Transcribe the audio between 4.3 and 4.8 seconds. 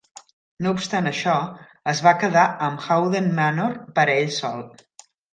sol.